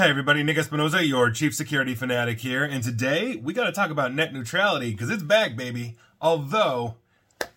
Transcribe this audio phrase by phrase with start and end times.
[0.00, 3.90] Hey everybody, Nick Espinosa, your chief security fanatic here, and today we got to talk
[3.90, 5.98] about net neutrality because it's back, baby.
[6.22, 6.94] Although,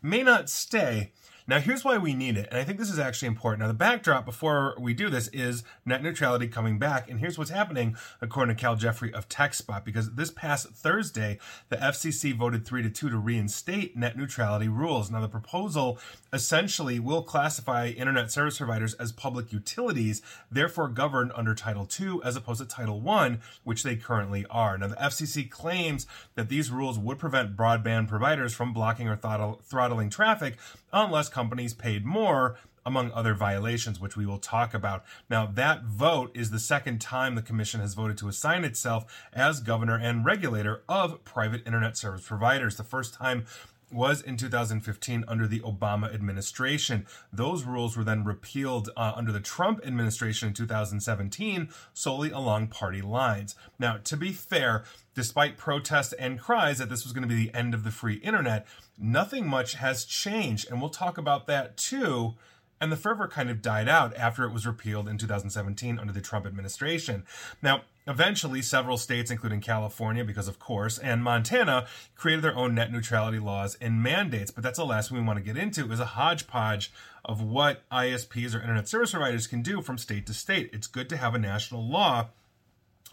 [0.00, 1.12] may not stay.
[1.50, 3.62] Now, here's why we need it, and I think this is actually important.
[3.62, 7.50] Now, the backdrop before we do this is net neutrality coming back, and here's what's
[7.50, 9.84] happening according to Cal Jeffrey of TechSpot.
[9.84, 15.10] Because this past Thursday, the FCC voted three to two to reinstate net neutrality rules.
[15.10, 15.98] Now, the proposal
[16.32, 22.36] essentially will classify internet service providers as public utilities, therefore governed under Title II as
[22.36, 24.78] opposed to Title I, which they currently are.
[24.78, 26.06] Now, the FCC claims
[26.36, 30.56] that these rules would prevent broadband providers from blocking or throttling traffic
[30.92, 35.04] unless companies paid more among other violations, which we will talk about.
[35.30, 39.60] Now, that vote is the second time the Commission has voted to assign itself as
[39.60, 42.76] governor and regulator of private internet service providers.
[42.76, 43.46] The first time
[43.92, 47.06] was in 2015 under the Obama administration.
[47.32, 53.02] Those rules were then repealed uh, under the Trump administration in 2017 solely along party
[53.02, 53.54] lines.
[53.78, 57.54] Now, to be fair, despite protests and cries that this was going to be the
[57.54, 58.66] end of the free internet,
[58.98, 60.70] nothing much has changed.
[60.70, 62.34] And we'll talk about that too
[62.80, 66.20] and the fervor kind of died out after it was repealed in 2017 under the
[66.20, 67.24] Trump administration.
[67.62, 72.92] Now, eventually, several states, including California, because of course, and Montana, created their own net
[72.92, 74.50] neutrality laws and mandates.
[74.50, 76.92] But that's the last we want to get into is a hodgepodge
[77.24, 80.70] of what ISPs or internet service providers can do from state to state.
[80.72, 82.28] It's good to have a national law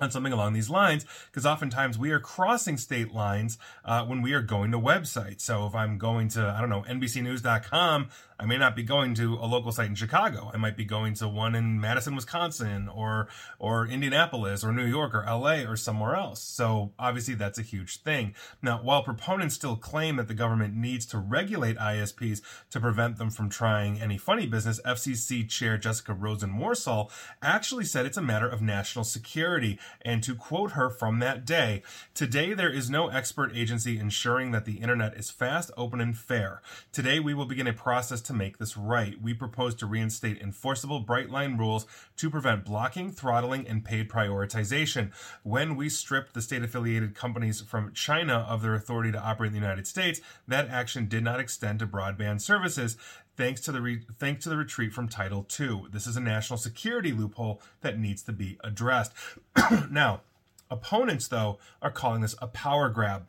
[0.00, 4.32] on something along these lines because oftentimes we are crossing state lines uh, when we
[4.32, 5.40] are going to websites.
[5.40, 8.08] So if i'm going to i don't know nbcnews.com
[8.38, 10.50] i may not be going to a local site in chicago.
[10.52, 15.14] I might be going to one in madison wisconsin or or indianapolis or new york
[15.14, 16.42] or la or somewhere else.
[16.42, 18.34] So obviously that's a huge thing.
[18.62, 23.30] Now while proponents still claim that the government needs to regulate isps to prevent them
[23.30, 27.10] from trying any funny business fcc chair jessica Rosenworcel
[27.42, 31.82] actually said it's a matter of national security and to quote her from that day,
[32.14, 36.62] today there is no expert agency ensuring that the internet is fast, open, and fair.
[36.92, 39.20] Today we will begin a process to make this right.
[39.20, 41.86] We propose to reinstate enforceable bright line rules
[42.16, 45.12] to prevent blocking, throttling, and paid prioritization.
[45.42, 49.54] When we stripped the state affiliated companies from China of their authority to operate in
[49.54, 52.96] the United States, that action did not extend to broadband services
[53.36, 55.84] thanks to the re- thanks to the retreat from Title II.
[55.90, 59.12] This is a national security loophole that needs to be addressed.
[59.90, 60.22] now,
[60.70, 63.26] opponents though are calling this a power grab.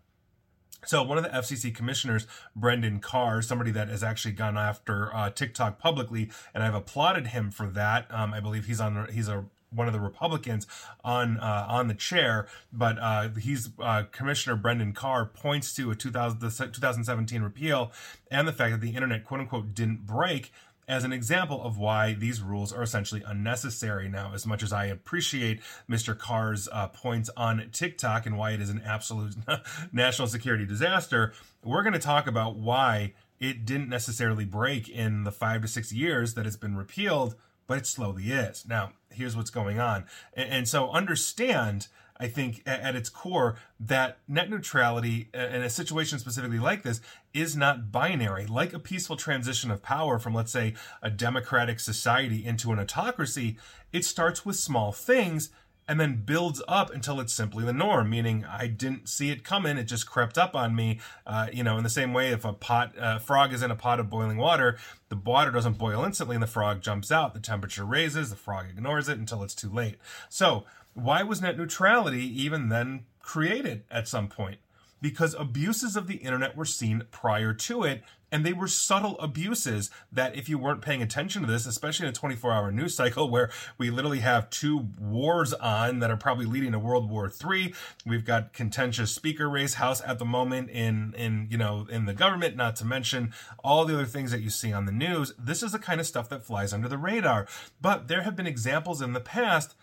[0.86, 5.30] So one of the FCC commissioners, Brendan Carr, somebody that has actually gone after uh,
[5.30, 8.06] TikTok publicly, and I've applauded him for that.
[8.10, 10.68] Um, I believe he's on he's a one of the Republicans
[11.04, 15.96] on uh, on the chair, but uh, he's uh, Commissioner Brendan Carr points to a
[15.96, 17.92] 2000, the 2017 repeal
[18.32, 20.52] and the fact that the internet quote unquote didn't break
[20.88, 24.08] as an example of why these rules are essentially unnecessary.
[24.08, 26.18] Now, as much as I appreciate Mr.
[26.18, 29.36] Carr's uh, points on TikTok and why it is an absolute
[29.92, 35.32] national security disaster, we're going to talk about why it didn't necessarily break in the
[35.32, 37.36] five to six years that it's been repealed
[37.68, 38.66] but it slowly is.
[38.68, 40.06] Now, here's what's going on.
[40.34, 41.88] And, and so understand,
[42.20, 47.02] I think, at, at, its core, that net neutrality in a situation specifically like this
[47.34, 48.48] is not binary.
[48.48, 53.58] Like a peaceful transition of power from, let's say, a democratic society into an autocracy,
[53.92, 55.50] it starts with small things
[55.88, 59.78] and then builds up until it's simply the norm meaning i didn't see it coming
[59.78, 62.54] it just crept up on me uh, you know in the same way if a
[62.54, 64.78] pot uh, frog is in a pot of boiling water
[65.10, 67.34] the water doesn't boil instantly and the frog jumps out.
[67.34, 69.98] The temperature raises the frog ignores it until it's too late.
[70.30, 74.60] So why was net neutrality even then created at some point
[75.02, 79.90] because abuses of the internet were seen prior to it and they were subtle abuses
[80.12, 83.30] that if you weren't paying attention to this especially in a 24 hour news cycle
[83.32, 87.74] where we literally have two wars on that are probably leading to world war III,
[88.06, 92.14] we've got contentious speaker race house at the moment in in you know in the
[92.14, 93.34] government not to mention
[93.64, 95.34] all the other things that you see on the news.
[95.38, 97.48] This is the kind of stuff that flies under the radar.
[97.82, 99.76] But there have been examples in the past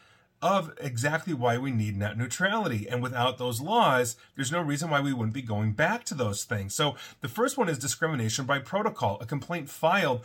[0.45, 2.87] of exactly why we need net neutrality.
[2.87, 6.45] And without those laws, there's no reason why we wouldn't be going back to those
[6.45, 6.75] things.
[6.75, 10.23] So the first one is discrimination by protocol, a complaint filed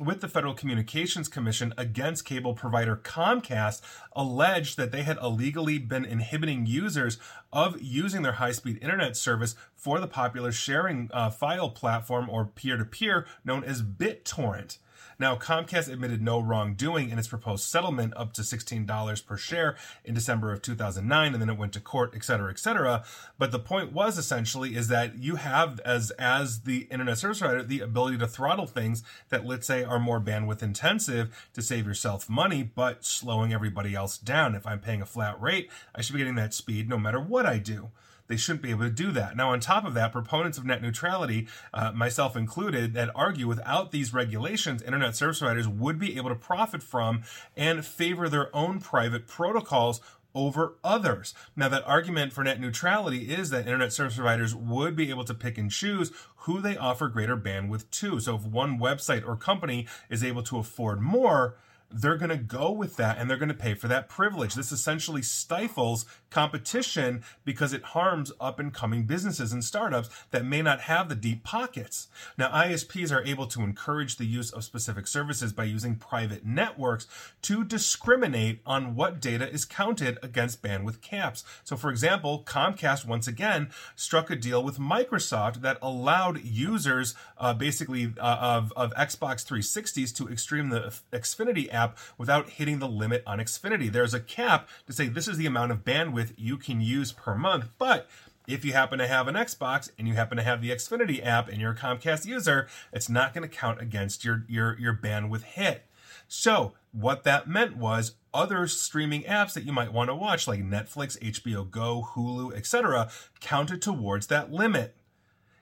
[0.00, 3.82] with the Federal Communications Commission against cable provider Comcast
[4.12, 7.18] alleged that they had illegally been inhibiting users
[7.52, 12.46] of using their high speed internet service for the popular sharing uh, file platform or
[12.46, 14.78] peer to peer known as BitTorrent.
[15.20, 20.14] Now, Comcast admitted no wrongdoing in its proposed settlement up to $16 per share in
[20.14, 23.04] December of 2009, and then it went to court, et cetera, et cetera.
[23.36, 27.64] But the point was essentially is that you have, as as the internet service provider,
[27.64, 32.30] the ability to throttle things that let's say are more bandwidth intensive to save yourself
[32.30, 34.54] money, but slowing everybody else down.
[34.54, 37.44] If I'm paying a flat rate, I should be getting that speed no matter what
[37.44, 37.90] I do
[38.28, 39.36] they shouldn't be able to do that.
[39.36, 43.90] Now, on top of that, proponents of net neutrality, uh, myself included, that argue without
[43.90, 47.22] these regulations, internet service providers would be able to profit from
[47.56, 50.00] and favor their own private protocols
[50.34, 51.34] over others.
[51.56, 55.34] Now, that argument for net neutrality is that internet service providers would be able to
[55.34, 58.20] pick and choose who they offer greater bandwidth to.
[58.20, 61.56] So, if one website or company is able to afford more,
[61.90, 64.54] they're going to go with that and they're going to pay for that privilege.
[64.54, 70.60] This essentially stifles competition because it harms up and coming businesses and startups that may
[70.60, 72.08] not have the deep pockets.
[72.36, 77.06] Now, ISPs are able to encourage the use of specific services by using private networks
[77.42, 81.44] to discriminate on what data is counted against bandwidth caps.
[81.64, 87.54] So, for example, Comcast once again struck a deal with Microsoft that allowed users uh,
[87.54, 91.77] basically uh, of, of Xbox 360s to extreme the Xfinity app
[92.16, 93.90] without hitting the limit on Xfinity.
[93.90, 97.34] There's a cap to say this is the amount of bandwidth you can use per
[97.34, 98.08] month, but
[98.46, 101.48] if you happen to have an Xbox and you happen to have the Xfinity app
[101.48, 105.42] and you're a Comcast user, it's not going to count against your, your, your bandwidth
[105.42, 105.84] hit.
[106.26, 110.60] So, what that meant was other streaming apps that you might want to watch, like
[110.60, 113.10] Netflix, HBO Go, Hulu, etc.,
[113.40, 114.96] counted towards that limit.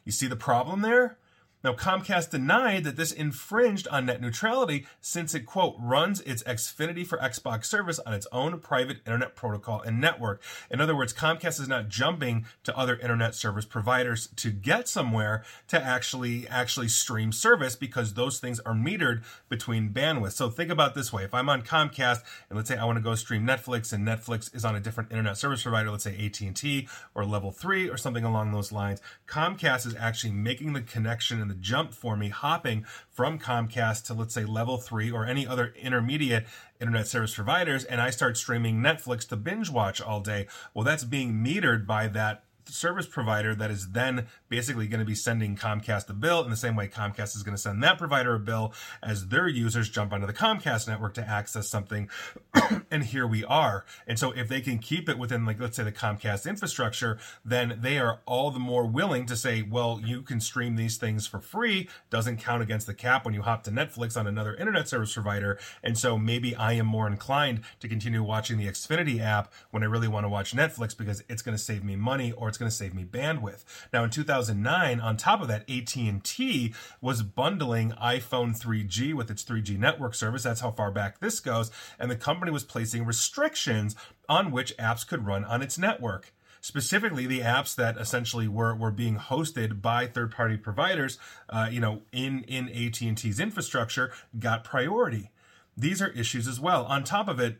[0.05, 1.19] You see the problem there?
[1.67, 7.05] Now, Comcast denied that this infringed on net neutrality since it, quote, runs its Xfinity
[7.05, 10.41] for Xbox service on its own private internet protocol and network.
[10.71, 15.45] In other words, Comcast is not jumping to other internet service providers to get somewhere
[15.67, 20.35] to actually, actually stream service because those things are metered between bandwidth.
[20.35, 21.25] So think about this way.
[21.25, 24.55] If I'm on Comcast and let's say I want to go stream Netflix and Netflix
[24.55, 26.87] is on a different internet service provider, let's say AT&T
[27.17, 31.51] or Level 3 or something along those lines, Comcast is actually making the connection and
[31.51, 35.75] the jump for me hopping from Comcast to let's say level three or any other
[35.81, 36.47] intermediate
[36.81, 40.47] internet service providers and I start streaming Netflix to binge watch all day.
[40.75, 45.15] Well, that's being metered by that service provider that is then basically going to be
[45.15, 48.35] sending Comcast a bill in the same way Comcast is going to send that provider
[48.35, 48.73] a bill
[49.03, 52.09] as their users jump onto the Comcast network to access something.
[52.91, 53.85] and here we are.
[54.07, 57.79] And so if they can keep it within like, let's say the Comcast infrastructure, then
[57.81, 61.41] they are all the more willing to say, well, you can stream these things for
[61.41, 61.89] free.
[62.11, 65.59] Doesn't count against the cap when you hop to Netflix on another internet service provider.
[65.83, 69.87] And so maybe I am more inclined to continue watching the Xfinity app when I
[69.87, 72.71] really want to watch Netflix because it's going to save me money or it's going
[72.71, 73.65] to save me bandwidth.
[73.93, 79.79] Now in 2009, on top of that, AT&T was bundling iPhone 3G with its 3G
[79.79, 80.43] network service.
[80.43, 81.71] That's how far back this goes.
[81.99, 83.97] And the company was placing restrictions
[84.29, 86.33] on which apps could run on its network
[86.67, 91.17] specifically the apps that essentially were, were being hosted by third-party providers,
[91.49, 95.31] uh, you know, in, in AT&T's infrastructure got priority.
[95.77, 96.85] These are issues as well.
[96.87, 97.59] On top of it,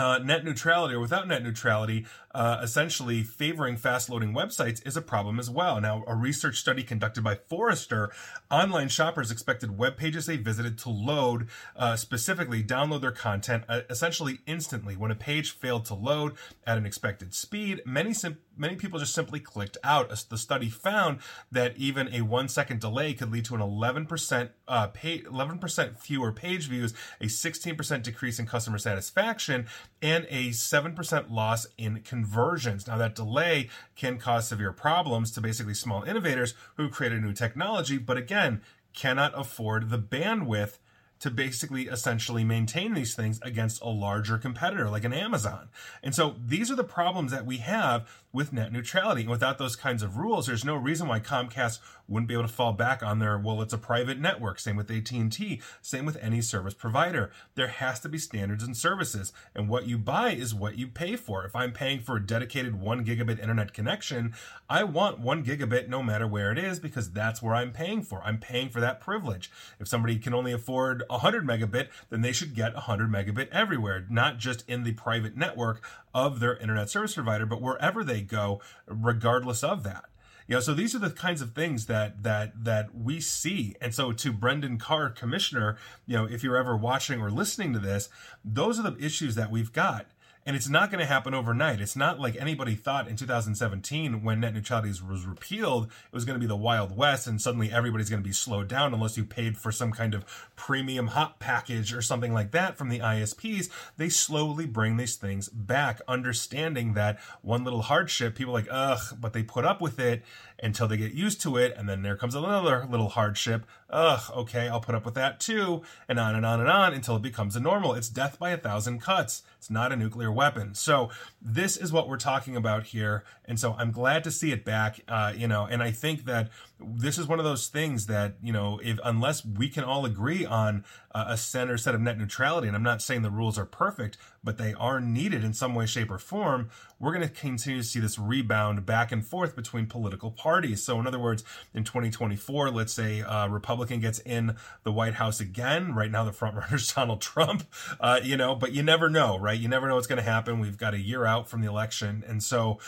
[0.00, 5.02] uh, net neutrality or without net neutrality, uh, essentially favoring fast loading websites is a
[5.02, 5.78] problem as well.
[5.78, 8.10] Now, a research study conducted by Forrester,
[8.50, 13.82] online shoppers expected web pages they visited to load, uh, specifically download their content uh,
[13.90, 14.96] essentially instantly.
[14.96, 16.34] When a page failed to load
[16.66, 20.10] at an expected speed, many sim- many people just simply clicked out.
[20.28, 21.18] The study found
[21.50, 26.30] that even a one second delay could lead to an 11% uh, pay, 11% fewer
[26.30, 29.66] page views, a 16% decrease in customer satisfaction,
[30.02, 32.86] and a 7% loss in conversions.
[32.86, 37.96] Now, that delay can cause severe problems to basically small innovators who created new technology,
[37.96, 38.60] but again,
[38.92, 40.78] cannot afford the bandwidth
[41.20, 45.68] to basically essentially maintain these things against a larger competitor like an Amazon.
[46.02, 49.22] And so these are the problems that we have with net neutrality.
[49.22, 52.52] And without those kinds of rules, there's no reason why Comcast wouldn't be able to
[52.52, 54.58] fall back on their, well, it's a private network.
[54.58, 55.60] Same with AT&T.
[55.82, 57.30] Same with any service provider.
[57.54, 59.32] There has to be standards and services.
[59.54, 61.44] And what you buy is what you pay for.
[61.44, 64.34] If I'm paying for a dedicated one gigabit internet connection,
[64.68, 68.22] I want one gigabit no matter where it is because that's where I'm paying for.
[68.24, 69.50] I'm paying for that privilege.
[69.78, 74.38] If somebody can only afford 100 megabit, then they should get 100 megabit everywhere, not
[74.38, 75.82] just in the private network
[76.14, 80.04] of their internet service provider, but wherever they go, regardless of that.
[80.50, 83.76] You know, so these are the kinds of things that that that we see.
[83.80, 87.78] And so to Brendan Carr, commissioner, you know, if you're ever watching or listening to
[87.78, 88.08] this,
[88.44, 90.06] those are the issues that we've got.
[90.50, 91.80] And it's not going to happen overnight.
[91.80, 96.34] It's not like anybody thought in 2017 when net neutrality was repealed, it was going
[96.34, 99.24] to be the Wild West and suddenly everybody's going to be slowed down unless you
[99.24, 100.24] paid for some kind of
[100.56, 103.68] premium hot package or something like that from the ISPs.
[103.96, 109.32] They slowly bring these things back, understanding that one little hardship, people like, ugh, but
[109.32, 110.24] they put up with it
[110.62, 111.74] until they get used to it.
[111.76, 113.64] And then there comes another little hardship.
[113.88, 115.82] Ugh, okay, I'll put up with that too.
[116.08, 117.94] And on and on and on until it becomes a normal.
[117.94, 119.42] It's death by a thousand cuts.
[119.58, 120.74] It's not a nuclear weapon.
[120.74, 121.10] So
[121.42, 123.24] this is what we're talking about here.
[123.44, 126.48] And so I'm glad to see it back, uh, you know, and I think that
[126.80, 130.46] this is one of those things that, you know, if unless we can all agree
[130.46, 130.82] on
[131.14, 134.16] uh, a center set of net neutrality, and I'm not saying the rules are perfect,
[134.42, 137.86] but they are needed in some way, shape, or form, we're going to continue to
[137.86, 140.82] see this rebound back and forth between political parties.
[140.82, 141.44] So, in other words,
[141.74, 145.94] in 2024, let's say a Republican gets in the White House again.
[145.94, 147.64] Right now, the front runner is Donald Trump,
[148.00, 149.58] uh, you know, but you never know, right?
[149.58, 150.58] You never know what's going to happen.
[150.60, 152.24] We've got a year out from the election.
[152.26, 152.78] And so,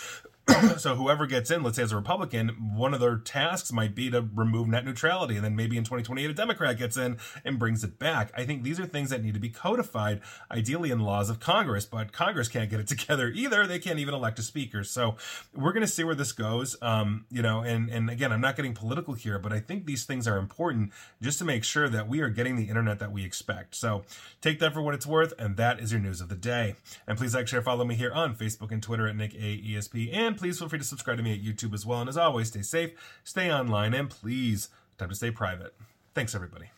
[0.78, 4.10] so whoever gets in, let's say as a Republican, one of their tasks might be
[4.10, 7.84] to remove net neutrality, and then maybe in 2028 a Democrat gets in and brings
[7.84, 8.32] it back.
[8.36, 10.20] I think these are things that need to be codified,
[10.50, 13.66] ideally in laws of Congress, but Congress can't get it together either.
[13.66, 14.82] They can't even elect a speaker.
[14.82, 15.16] So
[15.54, 16.76] we're going to see where this goes.
[16.82, 20.04] Um, you know, and and again, I'm not getting political here, but I think these
[20.04, 23.24] things are important just to make sure that we are getting the internet that we
[23.24, 23.76] expect.
[23.76, 24.04] So
[24.40, 26.74] take that for what it's worth, and that is your news of the day.
[27.06, 30.31] And please like, share, follow me here on Facebook and Twitter at Nick AESP and
[30.32, 32.00] and please feel free to subscribe to me at YouTube as well.
[32.00, 35.74] And as always, stay safe, stay online, and please, time to stay private.
[36.14, 36.70] Thanks, everybody.